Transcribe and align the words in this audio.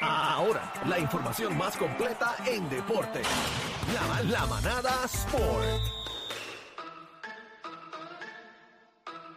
Ahora, 0.00 0.72
la 0.86 0.98
información 0.98 1.56
más 1.56 1.76
completa 1.76 2.34
en 2.46 2.68
deporte. 2.70 3.20
La, 3.92 4.22
la 4.22 4.46
manada 4.46 5.04
Sport. 5.04 5.66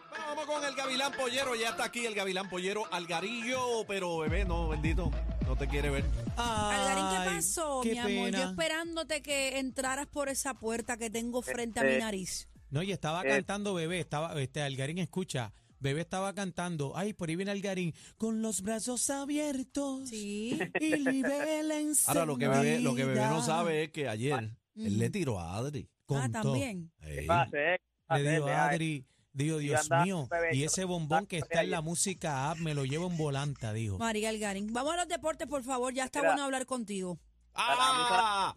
Vamos 0.09 0.45
con 0.45 0.63
el 0.65 0.73
Gavilán 0.75 1.11
Pollero, 1.13 1.55
ya 1.55 1.69
está 1.69 1.85
aquí 1.85 2.05
el 2.05 2.15
Gavilán 2.15 2.49
Pollero 2.49 2.85
Algarillo, 2.91 3.85
pero 3.87 4.19
bebé, 4.19 4.45
no, 4.45 4.69
bendito, 4.69 5.11
no 5.45 5.55
te 5.57 5.67
quiere 5.67 5.89
ver. 5.89 6.05
Algarín, 6.37 7.05
¿qué 7.09 7.35
pasó, 7.35 7.81
qué 7.83 7.91
mi 7.91 7.97
amor? 7.99 8.25
pena. 8.31 8.37
Yo 8.43 8.49
esperándote 8.51 9.21
que 9.21 9.59
entraras 9.59 10.07
por 10.07 10.29
esa 10.29 10.53
puerta 10.53 10.97
que 10.97 11.09
tengo 11.09 11.41
frente 11.41 11.79
a 11.79 11.83
Este, 11.83 11.95
mi 11.95 12.01
nariz. 12.01 12.47
No, 12.69 12.81
y 12.81 12.91
estaba 12.91 13.21
Eh. 13.23 13.27
cantando 13.29 13.73
bebé, 13.73 13.99
estaba, 13.99 14.39
este, 14.41 14.61
Algarín 14.61 14.97
escucha, 14.99 15.51
bebé 15.83 16.01
estaba 16.01 16.33
cantando, 16.33 16.93
ay, 16.95 17.13
por 17.13 17.29
ahí 17.29 17.35
viene 17.35 17.51
Algarín, 17.51 17.93
con 18.17 18.41
los 18.41 18.61
brazos 18.61 19.09
abiertos 19.11 20.09
Sí. 20.09 20.57
y 20.79 21.21
vela 21.21 21.75
Ahora 22.07 22.25
lo 22.25 22.37
que 22.37 22.47
bebé, 22.47 22.79
lo 22.79 22.95
que 22.95 23.05
bebé 23.05 23.21
no 23.27 23.43
sabe 23.43 23.83
es 23.83 23.91
que 23.91 24.07
ayer 24.07 24.49
él 24.75 24.97
le 24.97 25.09
tiró 25.11 25.39
a 25.39 25.55
Adri. 25.57 25.87
Ah, 26.09 26.29
también. 26.31 26.91
Ey. 27.01 27.19
¿Qué 27.19 27.25
pasa, 27.25 27.57
eh? 27.57 27.79
¿Qué 28.09 28.19
Le 28.19 28.31
digo, 28.31 28.47
eh? 28.49 28.53
Adri, 28.53 29.05
digo, 29.31 29.57
Dios 29.57 29.89
mío, 30.03 30.27
y 30.51 30.63
ese 30.63 30.85
bombón 30.85 31.25
que 31.27 31.37
está 31.37 31.63
en 31.63 31.71
la 31.71 31.81
música 31.81 32.51
app 32.51 32.59
me 32.59 32.73
lo 32.73 32.85
llevo 32.85 33.07
en 33.07 33.17
volanta, 33.17 33.73
dijo. 33.73 33.97
María 33.97 34.29
Algarín. 34.29 34.71
Vamos 34.73 34.93
a 34.93 34.97
los 34.97 35.07
deportes, 35.07 35.47
por 35.47 35.63
favor. 35.63 35.93
Ya 35.93 36.05
está 36.05 36.19
Mira. 36.19 36.31
bueno 36.31 36.43
hablar 36.45 36.65
contigo. 36.65 37.19
¡Ah! 37.53 38.55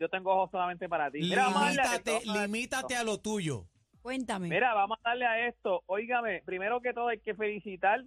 Yo 0.00 0.08
tengo 0.08 0.32
ojos 0.32 0.50
solamente 0.50 0.88
para 0.88 1.10
ti. 1.10 1.18
Mira, 1.20 1.46
a 1.46 1.48
a 1.48 1.70
Limítate, 1.70 2.22
a 2.26 2.32
a 2.32 2.46
limítate 2.46 2.96
a 2.96 3.04
lo 3.04 3.18
tuyo. 3.18 3.68
Cuéntame. 4.04 4.48
Mira, 4.50 4.74
vamos 4.74 4.98
a 5.02 5.08
darle 5.08 5.24
a 5.24 5.48
esto. 5.48 5.82
Óigame, 5.86 6.42
primero 6.44 6.82
que 6.82 6.92
todo 6.92 7.08
hay 7.08 7.20
que 7.20 7.34
felicitar 7.34 8.04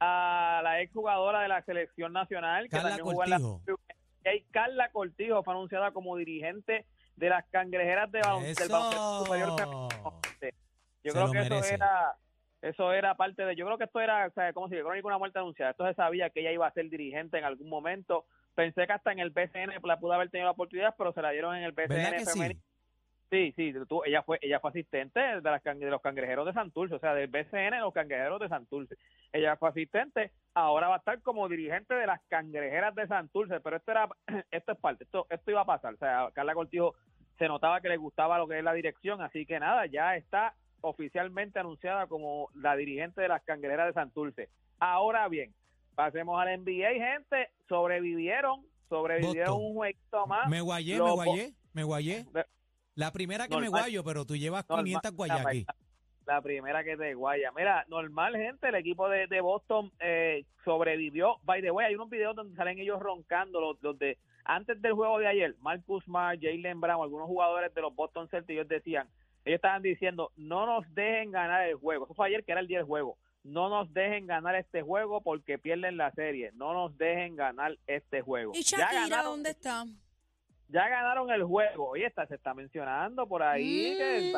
a 0.00 0.60
la 0.64 0.80
exjugadora 0.80 1.40
de 1.40 1.46
la 1.46 1.62
selección 1.62 2.12
nacional, 2.12 2.64
que 2.64 2.70
Carla 2.70 2.98
jugó 3.00 3.24
la 3.24 3.38
Cortijo. 3.38 3.78
y 4.24 4.40
Carla 4.50 4.88
Cortijo 4.90 5.44
fue 5.44 5.54
anunciada 5.54 5.92
como 5.92 6.16
dirigente 6.16 6.84
de 7.14 7.28
las 7.28 7.44
cangrejeras 7.46 8.10
de 8.10 8.22
balon- 8.22 8.42
del 8.42 8.68
baloncesto 8.68 9.24
superior 9.24 9.56
femenino. 9.56 10.20
Yo 11.04 11.12
Se 11.12 11.18
creo 11.18 11.30
que 11.30 11.38
eso 11.38 11.64
era 11.74 12.16
eso 12.62 12.92
era 12.92 13.14
parte 13.14 13.44
de, 13.44 13.54
yo 13.54 13.64
creo 13.66 13.78
que 13.78 13.84
esto 13.84 14.00
era, 14.00 14.26
o 14.26 14.30
sea, 14.32 14.52
como 14.52 14.68
si 14.68 14.74
crónica 14.80 15.06
una 15.06 15.18
muerte 15.18 15.38
anunciada. 15.38 15.70
Esto 15.70 15.86
se 15.86 15.94
sabía 15.94 16.30
que 16.30 16.40
ella 16.40 16.50
iba 16.50 16.66
a 16.66 16.72
ser 16.72 16.90
dirigente 16.90 17.38
en 17.38 17.44
algún 17.44 17.68
momento. 17.68 18.26
Pensé 18.56 18.84
que 18.88 18.92
hasta 18.94 19.12
en 19.12 19.20
el 19.20 19.30
BCN 19.30 19.74
la 19.84 20.00
pudo 20.00 20.14
haber 20.14 20.30
tenido 20.30 20.46
la 20.46 20.52
oportunidad, 20.52 20.94
pero 20.98 21.12
se 21.12 21.22
la 21.22 21.30
dieron 21.30 21.54
en 21.54 21.62
el 21.62 21.70
¿Verdad 21.72 21.96
BCN 22.10 22.16
que 22.18 22.26
sí? 22.26 22.60
Sí, 23.30 23.52
sí, 23.56 23.74
tú- 23.88 24.02
ella 24.04 24.22
fue 24.22 24.38
ella 24.40 24.60
fue 24.60 24.70
asistente 24.70 25.18
de, 25.18 25.40
las 25.40 25.62
de 25.64 25.90
los 25.90 26.00
cangrejeros 26.00 26.46
de 26.46 26.52
Santurce, 26.52 26.94
o 26.94 26.98
sea, 27.00 27.12
del 27.14 27.28
BCN 27.28 27.76
de 27.76 27.80
los 27.80 27.92
cangrejeros 27.92 28.38
de 28.40 28.48
Santurce. 28.48 28.96
Ella 29.32 29.56
fue 29.56 29.68
asistente, 29.70 30.30
ahora 30.54 30.88
va 30.88 30.94
a 30.96 30.98
estar 30.98 31.20
como 31.22 31.48
dirigente 31.48 31.94
de 31.94 32.06
las 32.06 32.20
cangrejeras 32.28 32.94
de 32.94 33.08
Santurce, 33.08 33.58
pero 33.60 33.76
esto 33.78 33.90
era 33.90 34.08
esto 34.52 34.72
es 34.72 34.78
parte, 34.78 35.04
esto 35.04 35.26
esto 35.28 35.50
iba 35.50 35.62
a 35.62 35.66
pasar, 35.66 35.94
o 35.94 35.98
sea, 35.98 36.30
Carla 36.34 36.54
Cortijo 36.54 36.94
se 37.38 37.48
notaba 37.48 37.80
que 37.80 37.88
le 37.88 37.96
gustaba 37.96 38.38
lo 38.38 38.46
que 38.46 38.58
es 38.58 38.64
la 38.64 38.72
dirección, 38.72 39.20
así 39.20 39.44
que 39.44 39.58
nada, 39.58 39.86
ya 39.86 40.16
está 40.16 40.54
oficialmente 40.80 41.58
anunciada 41.58 42.06
como 42.06 42.48
la 42.54 42.76
dirigente 42.76 43.20
de 43.20 43.28
las 43.28 43.42
cangrejeras 43.42 43.88
de 43.88 43.92
Santurce. 43.92 44.48
Ahora 44.78 45.28
bien, 45.28 45.52
pasemos 45.96 46.40
al 46.40 46.48
NBA, 46.62 46.92
gente, 46.92 47.48
sobrevivieron, 47.68 48.64
sobrevivieron 48.88 49.54
Boston. 49.54 49.66
un 49.70 49.74
jueguito 49.74 50.26
más. 50.28 50.48
Me 50.48 50.60
guayé, 50.60 50.96
Los 50.98 51.08
me 51.08 51.24
guayé, 51.24 51.52
me 51.72 51.82
guayé. 51.82 52.26
La 52.96 53.12
primera 53.12 53.46
que 53.46 53.56
me 53.56 53.68
guayo, 53.68 54.02
pero 54.02 54.24
tú 54.24 54.36
llevas 54.36 54.68
Normal. 54.68 54.84
500 54.84 55.12
guayas 55.12 55.46
aquí. 55.46 55.66
La 56.26 56.42
primera 56.42 56.82
que 56.82 56.96
te 56.96 57.14
guaya. 57.14 57.52
Mira, 57.56 57.84
normal, 57.88 58.34
gente, 58.36 58.68
el 58.68 58.74
equipo 58.74 59.08
de, 59.08 59.28
de 59.28 59.40
Boston 59.40 59.92
eh, 60.00 60.44
sobrevivió. 60.64 61.36
By 61.44 61.62
the 61.62 61.70
way, 61.70 61.86
hay 61.86 61.94
unos 61.94 62.10
videos 62.10 62.34
donde 62.34 62.56
salen 62.56 62.78
ellos 62.80 62.98
roncando, 62.98 63.60
los, 63.60 63.80
los 63.80 63.96
de 63.98 64.18
antes 64.44 64.80
del 64.82 64.94
juego 64.94 65.18
de 65.20 65.28
ayer. 65.28 65.54
Marcus 65.60 66.02
Smart, 66.04 66.40
Jalen 66.42 66.80
Brown, 66.80 67.02
algunos 67.02 67.28
jugadores 67.28 67.72
de 67.74 67.80
los 67.80 67.94
Boston 67.94 68.28
Celtics, 68.28 68.50
ellos 68.58 68.68
decían, 68.68 69.08
ellos 69.44 69.56
estaban 69.56 69.82
diciendo, 69.82 70.32
no 70.36 70.66
nos 70.66 70.92
dejen 70.94 71.30
ganar 71.30 71.68
el 71.68 71.76
juego. 71.76 72.06
Eso 72.06 72.14
fue 72.14 72.26
ayer 72.26 72.44
que 72.44 72.52
era 72.52 72.60
el 72.60 72.66
día 72.66 72.78
del 72.78 72.86
juego. 72.86 73.18
No 73.44 73.68
nos 73.68 73.92
dejen 73.94 74.26
ganar 74.26 74.56
este 74.56 74.82
juego 74.82 75.20
porque 75.20 75.58
pierden 75.58 75.96
la 75.96 76.10
serie. 76.12 76.50
No 76.54 76.72
nos 76.72 76.98
dejen 76.98 77.36
ganar 77.36 77.78
este 77.86 78.20
juego. 78.22 78.50
¿Y 78.56 78.62
Ya 78.64 78.78
Shakira 78.78 79.02
ganaron- 79.06 79.24
dónde 79.24 79.50
está? 79.50 79.84
Ya 80.68 80.88
ganaron 80.88 81.30
el 81.30 81.44
juego. 81.44 81.90
Oye, 81.90 82.06
está, 82.06 82.26
se 82.26 82.34
está 82.36 82.54
mencionando 82.54 83.26
por 83.26 83.42
ahí 83.42 83.94
que 83.96 84.32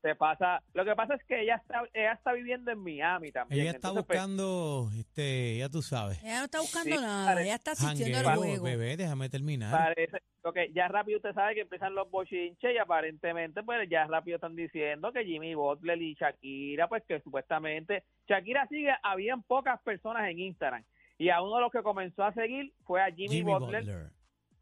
se 0.00 0.14
pasa. 0.16 0.60
Lo 0.74 0.84
que 0.84 0.96
pasa 0.96 1.14
es 1.14 1.24
que 1.24 1.42
ella 1.42 1.56
está, 1.56 1.82
ella 1.94 2.12
está 2.12 2.32
viviendo 2.32 2.72
en 2.72 2.78
Miami 2.78 3.30
también. 3.30 3.60
Ella 3.60 3.70
está 3.70 3.88
Entonces, 3.88 4.06
pues, 4.06 4.18
buscando, 4.18 4.90
este, 4.98 5.58
ya 5.58 5.68
tú 5.68 5.80
sabes. 5.80 6.20
Ella 6.24 6.38
no 6.40 6.44
está 6.46 6.60
buscando 6.60 6.96
Sí, 6.96 7.00
nada. 7.00 7.26
pare- 7.26 7.42
Ella 7.44 7.54
está 7.54 7.70
asistiendo 7.72 8.18
al 8.30 8.36
juego. 8.36 8.64
bebé, 8.64 8.96
déjame 8.96 9.28
terminar. 9.28 9.70
parece 9.70 10.18
que 10.52 10.72
ya 10.74 10.88
rápido 10.88 11.18
usted 11.18 11.32
sabe 11.34 11.54
que 11.54 11.60
empiezan 11.60 11.94
los 11.94 12.10
bochinches 12.10 12.74
y 12.74 12.78
aparentemente 12.78 13.62
pues 13.62 13.88
ya 13.88 14.06
rápido 14.08 14.34
están 14.36 14.56
diciendo 14.56 15.12
que 15.12 15.24
Jimmy 15.24 15.54
Butler 15.54 16.02
y 16.02 16.14
Shakira 16.14 16.88
pues 16.88 17.04
que 17.06 17.20
supuestamente 17.20 18.02
Shakira 18.28 18.66
sigue 18.66 18.90
habían 19.04 19.44
pocas 19.44 19.80
personas 19.82 20.28
en 20.28 20.40
Instagram 20.40 20.84
y 21.16 21.28
a 21.30 21.40
uno 21.42 21.54
de 21.54 21.60
los 21.60 21.70
que 21.70 21.82
comenzó 21.84 22.24
a 22.24 22.34
seguir 22.34 22.72
fue 22.84 23.00
a 23.00 23.06
Jimmy, 23.12 23.36
Jimmy 23.36 23.52
Butler, 23.52 23.82
Butler. 23.82 24.10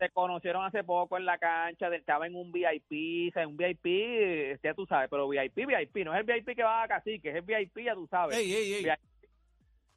Se 0.00 0.08
conocieron 0.10 0.64
hace 0.64 0.82
poco 0.82 1.16
en 1.18 1.26
la 1.26 1.38
cancha, 1.38 1.88
de- 1.90 1.98
estaba 1.98 2.26
en 2.26 2.34
un 2.34 2.50
VIP, 2.50 3.28
o 3.30 3.32
sea, 3.34 3.46
un 3.46 3.56
VIP, 3.56 3.86
eh, 3.86 4.58
ya 4.62 4.74
tú 4.74 4.86
sabes, 4.86 5.08
pero 5.10 5.28
VIP, 5.28 5.66
VIP, 5.66 6.04
no 6.04 6.12
es 6.14 6.20
el 6.20 6.26
VIP 6.26 6.56
que 6.56 6.62
va 6.64 6.82
a 6.82 6.88
cacique, 6.88 7.28
es 7.28 7.36
el 7.36 7.42
VIP, 7.42 7.84
ya 7.84 7.94
tú 7.94 8.08
sabes, 8.10 8.36
Ey, 8.38 8.52
ey, 8.52 8.72
ey. 8.74 8.86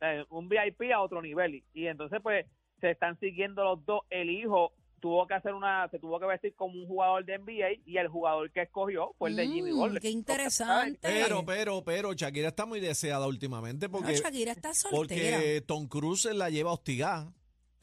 eh, 0.02 0.26
un 0.30 0.50
VIP 0.50 0.92
a 0.94 1.02
otro 1.02 1.22
nivel. 1.22 1.56
Y, 1.56 1.64
y 1.74 1.88
entonces, 1.88 2.20
pues, 2.22 2.46
se 2.82 2.92
están 2.92 3.18
siguiendo 3.20 3.64
los 3.64 3.86
dos. 3.86 4.02
El 4.10 4.30
hijo 4.30 4.74
tuvo 5.00 5.26
que 5.28 5.34
hacer 5.36 5.54
una, 5.54 5.88
se 5.90 6.00
tuvo 6.00 6.20
que 6.20 6.26
vestir 6.26 6.54
como 6.56 6.74
un 6.80 6.86
jugador 6.88 7.24
de 7.26 7.36
NBA 7.38 7.82
y 7.86 7.98
el 7.98 8.08
jugador 8.10 8.52
que 8.52 8.62
escogió 8.64 9.14
fue 9.18 9.30
el 9.30 9.36
de 9.38 9.48
Jimmy 9.48 9.72
Mm, 9.72 9.76
Butler. 9.78 10.02
Qué 10.02 10.10
interesante. 10.10 11.00
Pero, 11.02 11.46
pero, 11.46 11.84
pero, 11.86 12.14
Shakira 12.14 12.50
está 12.50 12.66
muy 12.66 12.80
deseada 12.82 13.26
últimamente 13.28 13.88
No, 13.88 13.94
porque, 13.94 14.16
Shakira 14.16 14.52
está 14.52 14.74
soltera. 14.74 15.38
porque 15.38 15.62
Tom 15.66 15.88
Cruise 15.88 16.26
la 16.34 16.50
lleva 16.50 16.72
a 16.72 16.74
hostigar. 16.74 17.28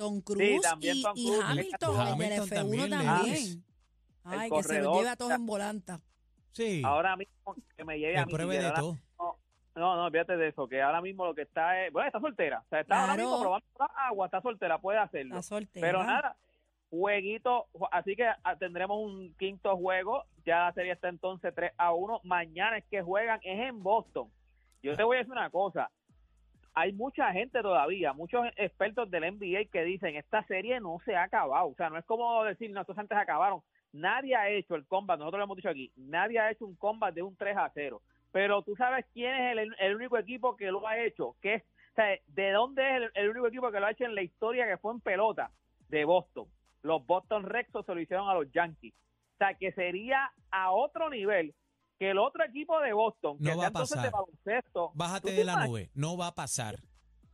Tom 0.01 0.21
Cruise 0.23 0.63
también 0.63 0.97
y, 0.97 1.03
Tom 1.03 1.13
y 1.15 1.27
Cruise. 1.27 1.45
Hamilton, 1.45 1.95
el 1.95 2.01
Hamilton 2.09 2.49
del 2.49 2.59
F1 2.59 2.89
también 2.89 2.91
también. 2.91 3.65
Ay, 4.25 4.49
El 4.51 4.57
que 4.57 4.63
se 4.63 4.75
los 4.75 4.87
corredor, 4.87 4.97
lleve 4.97 5.09
a 5.11 5.17
todos 5.17 5.33
en 5.33 5.47
volanta. 5.47 6.01
Sí, 6.53 6.83
Ahora 6.85 7.17
mismo 7.17 7.55
que 7.77 7.85
me 7.85 7.99
llegue 7.99 8.19
a 8.19 8.27
mí. 8.27 8.33
pruebe 8.33 8.59
de 8.59 8.67
ahora 8.67 8.81
todo. 8.81 8.93
mismo- 8.95 9.39
no, 9.77 9.97
no, 9.97 10.11
fíjate 10.11 10.37
de 10.37 10.49
eso, 10.49 10.67
que 10.69 10.83
ahora 10.83 11.01
mismo 11.01 11.25
lo 11.25 11.35
que 11.35 11.43
está 11.43 11.85
es, 11.87 11.93
bueno, 11.93 12.07
está 12.09 12.21
soltera. 12.21 12.59
O 12.67 12.69
sea, 12.69 12.81
está 12.81 13.01
ahora 13.03 13.15
Claro. 13.15 13.29
mismo 13.31 13.41
probando 13.43 13.67
agua, 13.97 14.27
está 14.27 14.41
soltera, 14.43 14.79
puede 14.79 14.99
hacerlo. 14.99 15.37
La 15.37 15.43
soltera. 15.43 15.87
Pero 15.87 16.03
nada, 16.05 16.37
jueguito, 16.91 17.67
ju- 17.73 17.89
así 17.93 18.17
que 18.17 18.25
ah, 18.43 18.57
tendremos 18.57 18.99
un 18.99 19.35
quinto 19.39 19.77
juego, 19.77 20.25
ya 20.45 20.65
la 20.67 20.73
serie 20.75 20.93
está 20.93 21.09
entonces 21.09 21.55
3 21.55 21.73
a 21.79 21.93
1, 21.93 22.21
mañana 22.25 22.79
es 22.79 22.85
que 22.87 23.01
juegan, 23.03 23.39
es 23.43 23.61
en 23.69 23.83
Boston. 23.83 24.29
Yo 24.83 24.97
te 24.97 25.03
voy 25.05 25.17
a 25.17 25.19
decir 25.21 25.33
una 25.33 25.51
cosa, 25.51 25.91
hay 26.75 26.93
mucha 26.93 27.33
gente 27.33 27.61
todavía, 27.63 28.13
muchos 28.13 28.47
expertos 28.57 29.11
del 29.11 29.35
NBA 29.35 29.67
que 29.73 29.85
dicen, 29.85 30.17
esta 30.17 30.45
serie 30.45 30.81
no 30.81 30.99
se 31.05 31.17
ha 31.17 31.25
acabado, 31.25 31.69
o 31.69 31.75
sea, 31.75 31.91
no 31.91 31.99
es 31.99 32.05
como 32.05 32.45
decir, 32.45 32.71
no, 32.71 32.81
estos 32.81 32.99
antes 32.99 33.19
acabaron, 33.19 33.61
nadie 33.93 34.37
ha 34.37 34.49
hecho 34.49 34.75
el 34.75 34.87
combat, 34.87 35.19
nosotros 35.19 35.39
lo 35.39 35.45
hemos 35.45 35.57
dicho 35.57 35.71
aquí, 35.71 35.93
nadie 35.97 36.39
ha 36.39 36.51
hecho 36.51 36.67
un 36.67 36.77
combat 36.77 37.15
de 37.15 37.23
un 37.23 37.37
3 37.37 37.57
a 37.57 37.71
0, 37.75 38.01
pero 38.33 38.63
tú 38.63 38.77
sabes 38.77 39.05
quién 39.13 39.35
es 39.35 39.59
el, 39.59 39.75
el 39.79 39.97
único 39.97 40.17
equipo 40.17 40.57
que 40.57 40.71
lo 40.71 40.87
ha 40.87 40.99
hecho, 40.99 41.35
que 41.41 41.55
es, 41.55 41.63
o 41.63 41.95
sea, 41.97 42.19
de 42.29 42.51
dónde 42.53 42.83
es 42.89 42.97
el, 42.97 43.11
el 43.15 43.31
único 43.31 43.49
equipo 43.49 43.71
que 43.73 43.81
lo 43.81 43.87
ha 43.87 43.91
hecho 43.91 44.05
en 44.05 44.15
la 44.15 44.23
historia 44.23 44.67
que 44.69 44.79
fue 44.79 44.93
en 44.93 45.01
pelota, 45.01 45.51
de 45.91 46.05
Boston. 46.05 46.47
Los 46.83 47.05
Boston 47.07 47.45
Red 47.45 47.67
Sox 47.73 47.87
se 47.87 47.95
lo 47.95 48.01
hicieron 48.01 48.29
a 48.29 48.35
los 48.35 48.51
Yankees. 48.53 48.95
O 49.35 49.39
sea, 49.39 49.55
que 49.55 49.73
sería 49.73 50.31
a 50.51 50.71
otro 50.71 51.11
nivel 51.11 51.55
que 52.01 52.11
el 52.11 52.19
otro 52.19 52.43
equipo 52.45 52.81
de 52.81 52.93
Boston, 52.95 53.37
No 53.39 53.51
que 53.51 53.57
va 53.57 53.61
sea 53.61 53.65
a 53.65 53.69
entonces 53.69 53.97
pasar. 53.97 54.11
de 54.13 54.19
baloncesto. 54.19 54.91
Bájate 54.95 55.31
¿tú 55.31 55.37
de 55.37 55.45
la 55.45 55.67
nube, 55.67 55.91
no 55.95 56.17
va 56.17 56.29
a 56.29 56.35
pasar. 56.35 56.77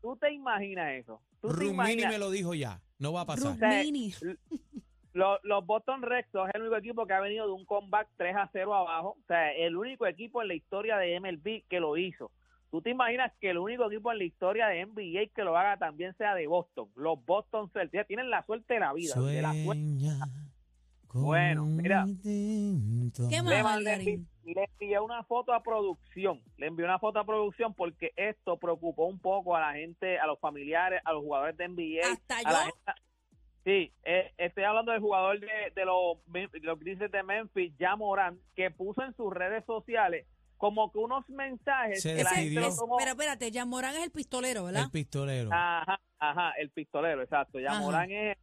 ¿Tú 0.02 0.16
te 0.16 0.32
imaginas 0.32 0.92
eso? 0.92 1.22
¿Tú 1.40 1.48
te 1.48 1.54
Rumini 1.54 1.72
imaginas? 1.72 2.12
me 2.12 2.18
lo 2.18 2.30
dijo 2.30 2.52
ya, 2.52 2.82
no 2.98 3.12
va 3.12 3.22
a 3.22 3.26
pasar. 3.26 3.56
Rumini. 3.58 4.12
Los, 5.12 5.38
los 5.44 5.64
Boston 5.64 6.02
Red 6.02 6.26
Sox 6.30 6.48
es 6.50 6.54
el 6.56 6.62
único 6.62 6.76
equipo 6.76 7.06
que 7.06 7.14
ha 7.14 7.20
venido 7.20 7.46
de 7.46 7.52
un 7.52 7.64
comeback 7.64 8.08
3 8.18 8.36
a 8.36 8.50
0 8.52 8.74
abajo. 8.74 9.16
O 9.22 9.26
sea, 9.26 9.50
el 9.52 9.74
único 9.76 10.06
equipo 10.06 10.42
en 10.42 10.48
la 10.48 10.54
historia 10.54 10.98
de 10.98 11.18
MLB 11.20 11.62
que 11.68 11.80
lo 11.80 11.96
hizo. 11.96 12.30
¿Tú 12.70 12.82
te 12.82 12.90
imaginas 12.90 13.32
que 13.40 13.50
el 13.50 13.58
único 13.58 13.90
equipo 13.90 14.10
en 14.12 14.18
la 14.18 14.24
historia 14.24 14.66
de 14.66 14.84
NBA 14.84 15.32
que 15.34 15.44
lo 15.44 15.56
haga 15.56 15.78
también 15.78 16.14
sea 16.18 16.34
de 16.34 16.46
Boston? 16.48 16.90
Los 16.96 17.24
Boston 17.24 17.70
Celtics 17.72 18.06
tienen 18.08 18.28
la 18.28 18.44
suerte 18.44 18.74
de 18.74 18.80
la 18.80 18.92
vida. 18.92 19.14
de 19.18 19.40
la 19.42 19.52
suerte. 19.54 20.12
Bueno, 21.12 21.64
mira. 21.64 22.04
¿Qué 22.22 23.42
Le, 23.42 23.42
más, 23.62 23.76
Algarín? 23.76 24.28
le 24.44 24.64
envié 24.80 25.00
una 25.00 25.22
foto 25.24 25.52
a 25.52 25.62
producción. 25.62 26.40
Le 26.58 26.66
envié 26.66 26.84
una 26.84 26.98
foto 26.98 27.18
a 27.18 27.24
producción 27.24 27.74
porque 27.74 28.12
esto 28.16 28.58
preocupó 28.58 29.06
un 29.06 29.18
poco 29.18 29.56
a 29.56 29.60
la 29.60 29.72
gente, 29.74 30.18
a 30.18 30.26
los 30.26 30.38
familiares, 30.40 31.00
a 31.04 31.12
los 31.12 31.22
jugadores 31.22 31.56
de 31.56 31.68
NBA. 31.68 32.12
¿Hasta 32.12 32.38
a 32.38 32.42
yo? 32.42 32.50
la 32.50 32.64
gente- 32.64 33.02
Sí, 33.64 33.92
eh, 34.04 34.32
estoy 34.38 34.62
hablando 34.62 34.92
del 34.92 35.00
jugador 35.00 35.40
de, 35.40 35.48
de 35.74 35.84
los, 35.84 36.18
de 36.28 36.48
los 36.62 36.78
Grizzlies 36.78 37.10
de 37.10 37.22
Memphis, 37.24 37.72
ya 37.78 37.96
Morán, 37.96 38.38
que 38.54 38.70
puso 38.70 39.02
en 39.02 39.12
sus 39.16 39.32
redes 39.32 39.64
sociales 39.64 40.24
como 40.56 40.92
que 40.92 40.98
unos 41.00 41.28
mensajes 41.28 42.00
Se 42.00 42.14
que 42.14 42.22
la 42.22 42.30
gente 42.30 42.60
es- 42.64 42.76
tomó- 42.76 42.96
pero 42.96 43.10
espérate, 43.10 43.50
Jan 43.52 43.68
Morán 43.68 43.96
es 43.96 44.04
el 44.04 44.10
pistolero, 44.12 44.64
¿verdad? 44.64 44.84
El 44.84 44.90
pistolero. 44.92 45.50
Ajá, 45.52 45.98
Ajá, 46.18 46.52
el 46.58 46.70
pistolero, 46.70 47.22
exacto. 47.22 47.58
Ya. 47.58 47.78
Morán 47.80 48.10
es 48.10 48.38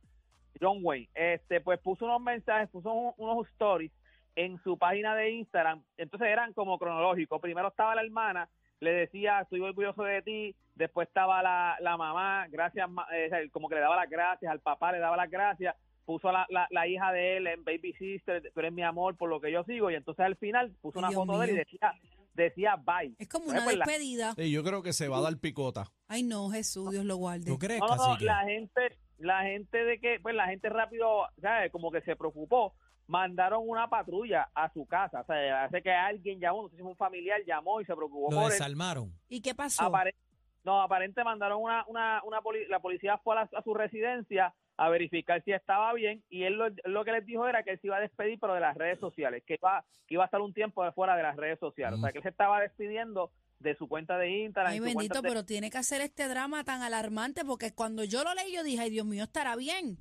John 0.62 0.80
Wayne. 0.82 1.10
Este, 1.14 1.62
pues 1.62 1.80
puso 1.80 2.06
unos 2.06 2.22
mensajes, 2.22 2.70
puso 2.70 2.92
un- 2.92 3.14
unos 3.18 3.48
stories 3.50 3.92
en 4.36 4.62
su 4.64 4.78
página 4.78 5.16
de 5.16 5.32
Instagram. 5.32 5.84
Entonces 5.98 6.28
eran 6.30 6.54
como 6.54 6.78
cronológicos. 6.80 7.40
Primero 7.42 7.68
estaba 7.68 7.96
la 7.96 8.02
hermana, 8.02 8.50
le 8.80 8.92
decía, 8.92 9.42
estoy 9.42 9.62
orgulloso 9.62 10.04
de 10.04 10.22
ti. 10.22 10.56
Después 10.76 11.08
estaba 11.08 11.44
la, 11.44 11.78
la 11.82 11.98
mamá, 11.98 12.48
gracias, 12.50 12.90
ma- 12.90 13.08
eh, 13.14 13.50
como 13.52 13.70
que 13.70 13.76
le 13.76 13.82
daba 13.82 13.96
las 13.96 14.10
gracias, 14.10 14.52
al 14.52 14.60
papá 14.60 14.92
le 14.92 15.00
daba 15.00 15.16
las 15.18 15.30
gracias. 15.30 15.76
Puso 16.06 16.32
la, 16.32 16.46
la, 16.50 16.68
la 16.72 16.86
hija 16.88 17.14
de 17.14 17.38
él 17.38 17.48
en 17.48 17.64
Baby 17.64 17.94
Sister, 17.94 18.42
tú 18.54 18.60
eres 18.60 18.74
mi 18.74 18.82
amor 18.84 19.16
por 19.16 19.30
lo 19.30 19.40
que 19.40 19.52
yo 19.52 19.64
sigo. 19.64 19.90
Y 19.90 19.96
entonces 19.96 20.26
al 20.26 20.36
final 20.36 20.72
puso 20.82 21.00
una 21.00 21.10
Dios 21.10 21.26
foto 21.26 21.40
de 21.40 21.46
él 21.46 21.52
y 21.52 21.58
decía, 21.60 21.94
decía 22.34 22.76
bye. 22.76 23.14
Es 23.20 23.30
como 23.30 23.46
Pues, 23.46 23.56
una 23.58 23.64
pues, 23.64 23.78
despedida. 23.78 24.34
Sí, 24.34 24.52
yo 24.52 24.64
creo 24.64 24.82
que 24.84 24.92
se 24.92 25.08
va 25.08 25.20
a 25.20 25.22
dar 25.22 25.38
picota. 25.38 25.86
Ay, 26.10 26.24
no, 26.24 26.50
Jesús, 26.50 26.92
Dios 26.92 27.06
lo 27.06 27.16
guarde. 27.18 27.46
¿Tú 27.46 27.58
crees, 27.58 27.80
No, 27.80 27.88
no, 27.96 27.96
no, 27.96 28.18
la 28.20 28.44
gente, 28.44 28.98
la 29.24 29.44
gente 29.44 29.84
de 29.84 30.00
que, 30.00 30.20
pues 30.22 30.36
la 30.36 30.48
gente 30.48 30.70
rápido, 30.70 31.28
¿sabes? 31.42 31.72
Como 31.72 31.92
que 31.92 32.02
se 32.02 32.16
preocupó, 32.16 32.74
mandaron 33.08 33.62
una 33.68 33.90
patrulla 33.90 34.50
a 34.54 34.72
su 34.72 34.86
casa, 34.86 35.22
o 35.22 35.26
sea, 35.26 35.66
hace 35.66 35.82
que 35.82 35.92
alguien 35.92 36.40
llamó, 36.40 36.64
no 36.64 36.70
sé 36.70 36.78
si 36.78 36.82
un 36.82 36.96
familiar, 36.96 37.42
llamó 37.46 37.82
y 37.82 37.86
se 37.86 37.96
preocupó 37.96 38.32
Lo 38.32 38.38
por 38.38 38.46
él. 38.46 38.52
desarmaron. 38.52 39.12
¿Y 39.30 39.42
qué 39.42 39.54
pasó? 39.54 39.84
Apare- 39.84 40.16
no, 40.64 40.82
aparente 40.82 41.24
mandaron 41.24 41.62
una, 41.62 41.84
una, 41.88 42.22
una 42.24 42.42
poli- 42.42 42.66
la 42.68 42.80
policía 42.80 43.18
fue 43.18 43.36
a, 43.36 43.42
la- 43.44 43.58
a 43.60 43.62
su 43.64 43.74
residencia 43.74 44.54
a 44.78 44.90
verificar 44.90 45.44
si 45.44 45.52
estaba 45.52 45.94
bien 45.94 46.24
y 46.30 46.44
él 46.46 46.54
lo, 46.56 46.66
lo 46.86 47.06
que 47.06 47.12
les 47.12 47.26
dijo 47.26 47.48
era 47.48 47.62
que 47.64 47.72
él 47.72 47.80
se 47.80 47.88
iba 47.88 47.98
a 47.98 48.02
despedir 48.02 48.40
pero 48.40 48.54
de 48.56 48.60
las 48.62 48.76
redes 48.76 49.00
sociales, 49.00 49.44
que 49.46 49.56
iba, 49.62 49.84
que 50.08 50.16
iba 50.16 50.24
a 50.24 50.26
estar 50.26 50.42
un 50.42 50.54
tiempo 50.54 50.84
de 50.84 50.92
fuera 50.94 51.16
de 51.16 51.22
las 51.24 51.36
redes 51.36 51.60
sociales, 51.60 52.00
o 52.00 52.02
sea 52.02 52.12
que 52.12 52.18
él 52.20 52.24
se 52.24 52.30
estaba 52.30 52.60
despidiendo 52.62 53.30
de 53.64 53.76
su 53.78 53.88
cuenta 53.88 54.18
de 54.18 54.30
Instagram. 54.44 54.72
Ay, 54.74 54.78
su 54.78 54.84
bendito, 54.84 54.98
cuenta 55.00 55.22
de- 55.22 55.28
pero 55.30 55.46
tiene 55.46 55.70
que 55.72 55.78
hacer 55.78 56.02
este 56.02 56.28
drama 56.28 56.64
tan 56.64 56.82
alarmante 56.82 57.44
porque 57.46 57.74
cuando 57.74 58.04
yo 58.04 58.24
lo 58.24 58.34
leí 58.36 58.54
yo 58.54 58.64
dije, 58.64 58.82
ay, 58.84 58.90
Dios 58.90 59.06
mío, 59.06 59.24
estará 59.24 59.56
bien. 59.56 59.98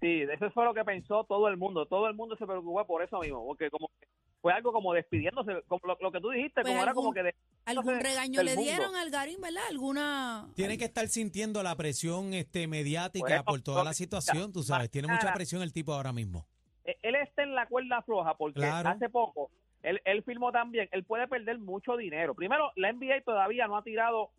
Sí, 0.00 0.22
eso 0.22 0.50
fue 0.50 0.64
lo 0.64 0.74
que 0.74 0.84
pensó 0.84 1.24
todo 1.24 1.48
el 1.48 1.56
mundo. 1.56 1.86
Todo 1.86 2.08
el 2.08 2.14
mundo 2.14 2.36
se 2.36 2.44
preocupó 2.46 2.84
por 2.86 3.02
eso 3.02 3.20
mismo, 3.20 3.44
porque 3.46 3.70
como 3.70 3.88
que 4.00 4.06
fue 4.42 4.52
algo 4.52 4.72
como 4.72 4.92
despidiéndose, 4.92 5.62
como 5.68 5.80
lo, 5.86 5.96
lo 6.00 6.12
que 6.12 6.20
tú 6.20 6.28
dijiste, 6.30 6.60
Pues 6.60 6.66
como 6.72 6.82
era 6.82 6.90
algún- 6.90 7.04
como 7.04 7.14
que 7.14 7.22
de- 7.22 7.34
¿Algún 7.64 7.98
regaño 8.00 8.42
le 8.42 8.54
mundo. 8.56 8.70
dieron 8.70 8.94
al 8.96 9.10
Garín, 9.10 9.40
verdad? 9.40 9.62
¿Alguna...? 9.70 10.50
Tiene 10.54 10.76
que 10.76 10.84
estar 10.84 11.08
sintiendo 11.08 11.62
la 11.62 11.74
presión 11.76 12.34
este 12.34 12.66
mediática 12.66 13.24
Bueno, 13.26 13.44
por 13.44 13.62
toda 13.62 13.82
la 13.84 13.94
situación, 13.94 14.52
tú 14.52 14.62
sabes. 14.62 14.90
Tiene 14.90 15.08
mucha 15.08 15.32
presión 15.32 15.62
el 15.62 15.72
tipo 15.72 15.94
ahora 15.94 16.12
mismo. 16.12 16.46
él 16.84 17.14
está 17.14 17.42
en 17.42 17.54
la 17.54 17.66
cuerda 17.66 18.02
floja 18.02 18.34
porque 18.36 18.60
Claro. 18.60 18.90
hace 18.90 19.08
poco 19.08 19.50
él, 19.84 20.00
él 20.06 20.22
firmó 20.22 20.50
también, 20.50 20.88
él 20.92 21.04
puede 21.04 21.28
perder 21.28 21.58
mucho 21.58 21.96
dinero. 21.96 22.34
Primero, 22.34 22.72
la 22.74 22.90
NBA 22.90 23.20
todavía 23.22 23.66
no 23.66 23.76
ha 23.76 23.84
tirado 23.84 24.30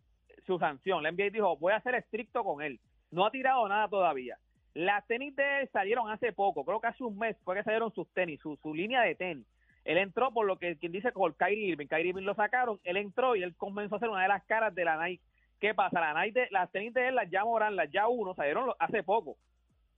su 0.47 0.57
sanción. 0.57 1.03
La 1.03 1.12
NBA 1.12 1.30
dijo, 1.30 1.56
voy 1.57 1.74
a 1.74 1.81
ser 1.81 1.94
estricto 1.94 2.44
con 2.44 2.63
él. 2.63 2.80
No 3.12 3.25
ha 3.25 3.31
tirado 3.31 3.68
nada 3.68 3.88
todavía. 3.88 4.38
Las 4.74 5.06
tenis 5.07 5.36
de 5.36 5.62
él 5.62 5.69
salieron 5.71 6.09
hace 6.09 6.33
poco, 6.33 6.65
creo 6.65 6.81
que 6.81 6.88
hace 6.88 7.03
un 7.03 7.18
mes 7.18 7.38
fue 7.44 7.56
que 7.56 7.63
salieron 7.63 7.94
sus 7.94 8.12
tenis, 8.13 8.42
su, 8.42 8.57
línea 8.74 9.01
de 9.03 9.15
tenis. 9.15 9.45
Él 9.86 10.00
entró 10.00 10.33
por 10.33 10.47
lo 10.47 10.57
que 10.57 10.77
quien 10.77 10.92
dice 10.92 11.12
por 11.12 11.36
Kyrie 11.36 11.68
Irving. 11.68 11.88
Kyrie 11.88 12.09
Irving 12.09 12.24
lo 12.24 12.33
sacaron, 12.33 12.80
él 12.83 12.97
entró 12.97 13.36
y 13.36 13.44
él 13.44 13.56
comenzó 13.56 13.95
a 13.95 13.97
hacer 13.97 14.09
una 14.09 14.24
de 14.24 14.27
las 14.27 14.44
caras 14.45 14.74
de 14.74 14.83
la 14.83 15.01
Nike. 15.01 15.24
¿Qué 15.59 15.75
pasa? 15.75 16.01
La 16.01 16.19
Nike 16.19 16.42
de, 16.42 16.47
las 16.50 16.71
tenis 16.71 16.94
de 16.94 17.07
él, 17.07 17.15
las 17.15 17.30
ya 17.30 17.45
Morán, 17.45 17.75
las 17.75 17.89
ya 17.92 18.07
uno, 18.07 18.33
salieron 18.33 18.71
hace 18.80 19.03
poco. 19.03 19.38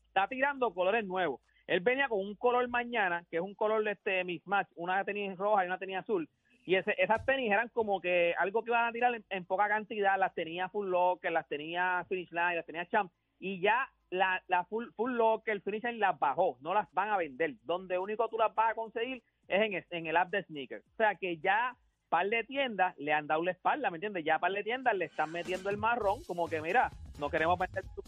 Está 0.09 0.27
tirando 0.27 0.73
colores 0.73 1.05
nuevos. 1.05 1.39
Él 1.67 1.81
venía 1.81 2.07
con 2.07 2.19
un 2.19 2.35
color 2.35 2.67
mañana, 2.69 3.23
que 3.29 3.37
es 3.37 3.41
un 3.41 3.53
color 3.53 3.83
de 3.83 3.91
este 3.91 4.23
mismatch, 4.23 4.69
una 4.75 5.03
tenis 5.03 5.37
roja 5.37 5.63
y 5.63 5.67
una 5.67 5.77
tenis 5.77 5.97
azul. 5.97 6.27
Y 6.65 6.75
ese, 6.75 6.95
esas 6.97 7.25
tenis 7.25 7.51
eran 7.51 7.69
como 7.69 8.01
que 8.01 8.33
algo 8.37 8.63
que 8.63 8.71
iban 8.71 8.87
a 8.87 8.91
tirar 8.91 9.13
en, 9.29 9.45
poca 9.45 9.67
cantidad. 9.69 10.17
Las 10.17 10.33
tenía 10.33 10.67
Full 10.69 10.89
Locker, 10.89 11.31
las 11.31 11.47
tenía 11.47 12.05
Finish 12.09 12.31
Line, 12.31 12.55
las 12.55 12.65
tenía 12.65 12.85
Champ. 12.87 13.11
Y 13.39 13.61
ya 13.61 13.87
la, 14.09 14.41
Full, 14.69 14.87
full 14.95 15.13
Locker, 15.13 15.61
Finish 15.61 15.83
Line 15.83 15.99
las 15.99 16.17
bajó. 16.19 16.57
No 16.61 16.73
las 16.73 16.91
van 16.93 17.09
a 17.09 17.17
vender. 17.17 17.53
Donde 17.63 17.97
único 17.97 18.27
tú 18.27 18.37
las 18.37 18.53
vas 18.53 18.71
a 18.71 18.75
conseguir 18.75 19.23
es 19.47 19.61
en, 19.61 19.85
en 19.89 20.07
el 20.07 20.17
app 20.17 20.29
de 20.29 20.43
Sneakers. 20.43 20.85
O 20.85 20.95
sea 20.97 21.15
que 21.15 21.37
ya 21.37 21.75
par 22.09 22.27
de 22.27 22.43
tiendas 22.43 22.97
le 22.97 23.13
han 23.13 23.27
dado 23.27 23.43
la 23.43 23.51
espalda, 23.51 23.89
¿me 23.89 23.97
entiendes? 23.97 24.23
Ya 24.25 24.39
par 24.39 24.51
de 24.51 24.63
tiendas 24.63 24.95
le 24.95 25.05
están 25.05 25.31
metiendo 25.31 25.69
el 25.69 25.77
marrón, 25.77 26.23
como 26.25 26.47
que 26.47 26.61
mira, 26.61 26.89
no 27.19 27.29
queremos 27.29 27.59
vender 27.59 27.83
tu- 27.95 28.03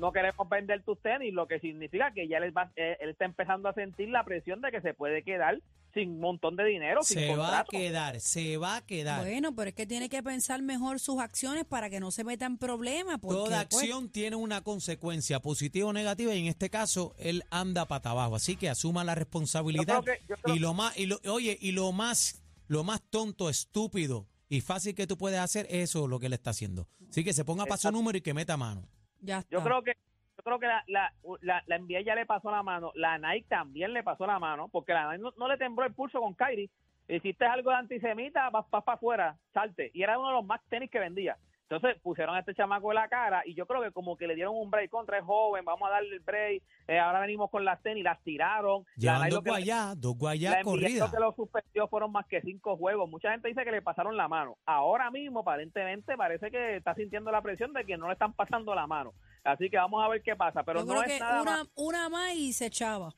no 0.00 0.12
queremos 0.12 0.48
vender 0.48 0.82
tus 0.82 0.98
tenis, 1.00 1.32
lo 1.32 1.46
que 1.46 1.60
significa 1.60 2.12
que 2.12 2.26
ya 2.26 2.38
él, 2.38 2.56
va, 2.56 2.72
eh, 2.76 2.96
él 3.00 3.10
está 3.10 3.24
empezando 3.26 3.68
a 3.68 3.74
sentir 3.74 4.08
la 4.08 4.24
presión 4.24 4.60
de 4.60 4.70
que 4.70 4.80
se 4.80 4.94
puede 4.94 5.22
quedar 5.22 5.60
sin 5.94 6.10
un 6.10 6.20
montón 6.20 6.54
de 6.56 6.64
dinero, 6.64 7.02
sin 7.02 7.18
Se 7.18 7.34
va 7.36 7.60
a 7.60 7.64
quedar, 7.64 8.20
se 8.20 8.56
va 8.56 8.76
a 8.76 8.86
quedar. 8.86 9.20
Bueno, 9.22 9.54
pero 9.56 9.70
es 9.70 9.74
que 9.74 9.86
tiene 9.86 10.08
que 10.08 10.22
pensar 10.22 10.62
mejor 10.62 11.00
sus 11.00 11.20
acciones 11.20 11.64
para 11.64 11.90
que 11.90 11.98
no 12.00 12.10
se 12.12 12.22
meta 12.24 12.46
en 12.46 12.58
problemas. 12.58 13.18
porque, 13.20 13.34
Toda 13.36 13.66
pues, 13.68 13.82
acción 13.82 14.08
tiene 14.08 14.36
una 14.36 14.62
consecuencia 14.62 15.40
positiva 15.40 15.88
o 15.88 15.92
negativa 15.92 16.34
y 16.34 16.40
en 16.40 16.46
este 16.46 16.70
caso 16.70 17.14
él 17.18 17.42
anda 17.50 17.86
para 17.86 18.10
abajo, 18.10 18.36
así 18.36 18.56
que 18.56 18.68
asuma 18.68 19.02
la 19.04 19.14
responsabilidad 19.16 19.96
Yo 19.96 20.02
creo 20.04 20.16
que- 20.16 20.24
yo 20.28 20.36
creo- 20.36 20.54
y 20.56 20.58
lo 20.60 20.74
más 20.74 20.96
y 20.98 21.06
lo, 21.06 21.18
oye 21.26 21.58
y 21.60 21.72
lo 21.72 21.92
más 21.92 22.40
lo 22.68 22.84
más 22.84 23.02
tonto, 23.10 23.50
estúpido 23.50 24.28
y 24.48 24.60
fácil 24.60 24.94
que 24.94 25.08
tú 25.08 25.18
puedes 25.18 25.40
hacer 25.40 25.66
eso 25.70 26.04
es 26.04 26.08
lo 26.08 26.20
que 26.20 26.26
él 26.26 26.32
está 26.34 26.50
haciendo. 26.50 26.86
Así 27.08 27.24
que 27.24 27.32
se 27.32 27.44
ponga 27.44 27.66
para 27.66 27.78
su 27.78 27.90
número 27.90 28.16
y 28.16 28.20
que 28.20 28.32
meta 28.32 28.56
mano. 28.56 28.88
Ya 29.20 29.38
está. 29.38 29.50
Yo 29.56 29.62
creo 29.62 29.82
que 29.82 29.92
yo 30.36 30.44
creo 30.44 30.58
que 30.58 30.66
la, 30.66 30.82
la, 30.86 31.12
la, 31.42 31.62
la 31.66 31.78
NBA 31.78 32.00
ya 32.00 32.14
le 32.14 32.24
pasó 32.24 32.50
la 32.50 32.62
mano, 32.62 32.92
la 32.94 33.18
Nike 33.18 33.46
también 33.48 33.92
le 33.92 34.02
pasó 34.02 34.26
la 34.26 34.38
mano, 34.38 34.68
porque 34.68 34.94
la 34.94 35.10
Nike 35.10 35.22
no, 35.22 35.34
no 35.36 35.48
le 35.48 35.58
tembló 35.58 35.84
el 35.84 35.92
pulso 35.92 36.20
con 36.20 36.34
Kyrie. 36.34 36.70
Hiciste 37.08 37.44
algo 37.44 37.70
de 37.70 37.76
antisemita, 37.76 38.48
vas, 38.50 38.64
vas 38.70 38.84
para 38.84 38.96
afuera, 38.96 39.36
salte. 39.52 39.90
Y 39.92 40.02
era 40.02 40.18
uno 40.18 40.28
de 40.28 40.34
los 40.36 40.46
más 40.46 40.60
tenis 40.68 40.90
que 40.90 40.98
vendía. 41.00 41.36
Entonces 41.70 42.02
pusieron 42.02 42.34
a 42.34 42.40
este 42.40 42.52
chamaco 42.52 42.90
en 42.90 42.96
la 42.96 43.08
cara 43.08 43.42
y 43.46 43.54
yo 43.54 43.64
creo 43.64 43.80
que 43.80 43.92
como 43.92 44.16
que 44.16 44.26
le 44.26 44.34
dieron 44.34 44.56
un 44.56 44.72
break 44.72 44.90
contra 44.90 45.18
el 45.18 45.24
joven, 45.24 45.64
vamos 45.64 45.86
a 45.88 45.92
darle 45.92 46.16
el 46.16 46.20
break, 46.20 46.64
eh, 46.88 46.98
ahora 46.98 47.20
venimos 47.20 47.48
con 47.48 47.64
las 47.64 47.80
tenis, 47.80 48.02
las 48.02 48.20
tiraron. 48.24 48.82
La 48.96 49.00
Llevan 49.00 49.20
Nike 49.22 49.34
dos 49.36 49.44
guayá, 49.44 49.94
dos 49.96 50.12
la 50.14 50.18
guayá 50.18 50.62
corridas. 50.62 51.10
lo 51.12 51.16
que 51.16 51.20
lo 51.24 51.32
suspendió 51.32 51.86
fueron 51.86 52.10
más 52.10 52.26
que 52.26 52.40
cinco 52.42 52.76
juegos. 52.76 53.08
Mucha 53.08 53.30
gente 53.30 53.46
dice 53.46 53.62
que 53.62 53.70
le 53.70 53.82
pasaron 53.82 54.16
la 54.16 54.26
mano. 54.26 54.58
Ahora 54.66 55.12
mismo, 55.12 55.40
aparentemente, 55.40 56.16
parece 56.16 56.50
que 56.50 56.76
está 56.78 56.92
sintiendo 56.96 57.30
la 57.30 57.40
presión 57.40 57.72
de 57.72 57.84
que 57.84 57.96
no 57.96 58.08
le 58.08 58.14
están 58.14 58.32
pasando 58.32 58.74
la 58.74 58.88
mano. 58.88 59.14
Así 59.44 59.70
que 59.70 59.76
vamos 59.76 60.04
a 60.04 60.08
ver 60.08 60.22
qué 60.22 60.34
pasa. 60.34 60.64
Pero 60.64 60.80
Yo 60.80 60.86
no 60.86 60.90
creo 60.94 61.02
es 61.04 61.12
que 61.12 61.20
nada 61.20 61.42
una, 61.42 61.50
más. 61.58 61.68
una 61.76 62.08
más 62.08 62.34
y 62.34 62.52
se 62.52 62.66
echaba. 62.66 63.14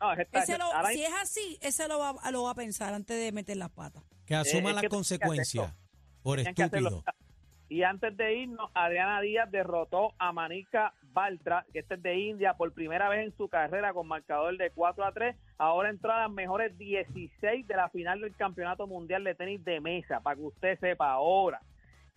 No, 0.00 0.12
es 0.12 0.18
esta- 0.18 0.40
Ese 0.40 0.58
lo- 0.58 0.64
ahora 0.64 0.88
si 0.88 1.04
es 1.04 1.12
así, 1.22 1.56
ese 1.62 1.86
lo 1.86 2.00
va, 2.00 2.14
lo 2.32 2.42
va 2.42 2.50
a 2.50 2.54
pensar 2.56 2.92
antes 2.94 3.16
de 3.16 3.30
meter 3.30 3.56
las 3.58 3.70
patas. 3.70 4.02
Que 4.26 4.34
asuma 4.34 4.70
es 4.70 4.74
las 4.74 4.82
que 4.82 4.88
consecuencias 4.88 5.72
por 6.20 6.40
estúpido. 6.40 7.04
Y 7.72 7.84
antes 7.84 8.14
de 8.18 8.34
irnos, 8.34 8.70
Adriana 8.74 9.22
Díaz 9.22 9.50
derrotó 9.50 10.12
a 10.18 10.30
Manika 10.30 10.92
Baltra, 11.14 11.64
que 11.72 11.78
este 11.78 11.94
es 11.94 12.02
de 12.02 12.18
India, 12.18 12.52
por 12.52 12.70
primera 12.74 13.08
vez 13.08 13.24
en 13.24 13.34
su 13.34 13.48
carrera 13.48 13.94
con 13.94 14.06
marcador 14.06 14.58
de 14.58 14.70
4 14.72 15.02
a 15.02 15.12
3. 15.12 15.34
Ahora 15.56 15.88
entró 15.88 16.12
a 16.12 16.18
las 16.18 16.30
mejores 16.30 16.76
16 16.76 17.66
de 17.66 17.74
la 17.74 17.88
final 17.88 18.20
del 18.20 18.36
Campeonato 18.36 18.86
Mundial 18.86 19.24
de 19.24 19.34
Tenis 19.34 19.64
de 19.64 19.80
Mesa, 19.80 20.20
para 20.20 20.36
que 20.36 20.42
usted 20.42 20.78
sepa 20.80 21.12
ahora. 21.12 21.62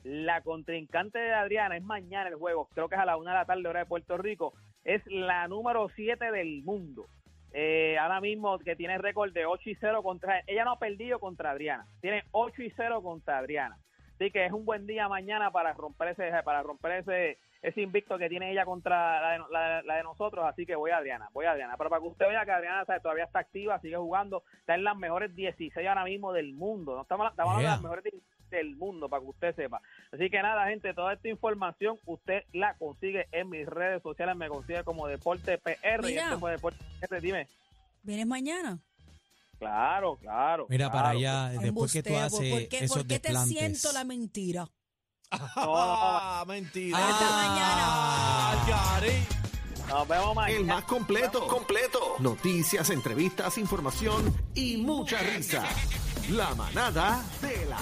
La 0.04 0.42
contrincante 0.42 1.20
de 1.20 1.34
Adriana 1.34 1.78
es 1.78 1.84
mañana 1.84 2.28
el 2.28 2.36
juego, 2.36 2.68
creo 2.74 2.90
que 2.90 2.96
es 2.96 3.02
a 3.02 3.06
la 3.06 3.16
una 3.16 3.32
de 3.32 3.38
la 3.38 3.46
tarde 3.46 3.66
hora 3.66 3.80
de 3.80 3.86
Puerto 3.86 4.18
Rico. 4.18 4.56
Es 4.84 5.08
la 5.08 5.48
número 5.48 5.88
7 5.96 6.32
del 6.32 6.64
mundo. 6.64 7.06
Eh, 7.54 7.98
ahora 7.98 8.20
mismo 8.20 8.60
que 8.60 8.76
tiene 8.76 8.98
récord 8.98 9.32
de 9.32 9.46
8 9.46 9.70
y 9.70 9.76
0 9.76 10.04
contra... 10.04 10.44
Ella 10.48 10.66
no 10.66 10.74
ha 10.74 10.80
perdido 10.80 11.18
contra 11.18 11.52
Adriana, 11.52 11.88
tiene 12.02 12.26
8 12.32 12.62
y 12.62 12.74
0 12.76 13.02
contra 13.02 13.38
Adriana. 13.38 13.78
Así 14.16 14.32
que 14.32 14.46
es 14.46 14.52
un 14.52 14.66
buen 14.66 14.88
día 14.88 15.08
mañana 15.08 15.52
para 15.52 15.74
romper 15.74 16.10
ese 16.10 16.32
para 16.44 16.64
romper 16.64 16.92
ese 17.00 17.38
ese 17.62 17.82
invicto 17.82 18.18
que 18.20 18.30
tiene 18.30 18.52
ella 18.52 18.64
contra 18.64 19.20
la 19.22 19.32
de, 19.32 19.40
la- 19.52 19.82
la 19.82 19.96
de 19.96 20.04
nosotros. 20.04 20.46
Así 20.46 20.66
que 20.66 20.76
voy 20.76 20.92
a 20.92 20.98
Adriana, 20.98 21.30
voy 21.34 21.46
a 21.46 21.52
Adriana. 21.52 21.76
Pero 21.78 21.90
para 21.90 22.02
que 22.02 22.08
usted 22.10 22.28
vea 22.28 22.46
que 22.46 22.52
Adriana 22.52 22.86
¿sabe? 22.86 23.00
todavía 23.00 23.24
está 23.24 23.40
activa, 23.40 23.80
sigue 23.80 23.98
jugando, 23.98 24.44
está 24.60 24.76
en 24.76 24.84
las 24.84 24.96
mejores 24.96 25.36
16 25.36 25.88
ahora 25.88 26.04
mismo 26.04 26.32
del 26.32 26.54
mundo. 26.54 26.96
No 26.96 27.02
estamos, 27.02 27.30
estamos 27.32 27.56
hablando 27.56 27.60
de 27.60 27.64
Yeah. 27.64 27.72
las 27.74 27.82
mejores 27.82 28.04
16 28.04 28.24
del 28.52 28.76
mundo, 28.76 29.10
para 29.10 29.22
que 29.24 29.28
usted 29.30 29.56
sepa. 29.56 29.82
Así 30.12 30.30
que 30.30 30.42
nada, 30.44 30.68
gente, 30.68 30.94
toda 30.94 31.14
esta 31.14 31.28
información 31.28 31.98
usted 32.06 32.44
la 32.54 32.76
consigue 32.78 33.26
en 33.32 33.50
mis 33.50 33.66
redes 33.68 34.04
sociales, 34.04 34.36
me 34.36 34.48
consigue 34.48 34.84
como 34.84 35.08
Deporte 35.08 35.58
PR. 35.58 36.04
Y 36.04 36.12
Mira. 36.12 36.24
este 36.26 36.38
fue 36.38 36.52
Deporte 36.52 36.78
PR, 37.02 37.20
dime. 37.20 37.48
¿Vienes 38.04 38.28
mañana? 38.28 38.78
Claro, 39.58 40.18
claro. 40.18 40.66
Mira 40.70 40.92
para 40.92 41.12
claro. 41.12 41.18
allá, 41.18 41.50
después 41.62 41.92
que 41.92 42.04
tú 42.04 42.16
haces 42.16 42.52
¿por 42.52 42.68
qué, 42.68 42.78
esos 42.80 42.98
por 42.98 43.08
qué 43.08 43.20
te 43.20 43.30
desplantes. 43.30 43.58
siento 43.58 43.92
la 43.94 44.04
mentira? 44.04 44.68
Ah, 45.32 46.44
mentira. 46.48 46.98
Ah. 47.02 48.52
Algarín. 48.66 49.26
Nos 49.90 50.08
vemos 50.08 50.36
mañana. 50.36 50.60
El 50.60 50.66
más 50.66 50.84
completo. 50.86 51.48
Completo. 51.48 52.16
Noticias, 52.20 52.90
entrevistas, 52.90 53.58
información 53.58 54.36
y 54.54 54.78
mucha 54.78 55.20
risa. 55.20 55.64
La 56.30 56.56
manada 56.56 57.24
de 57.42 57.66
la. 57.66 57.78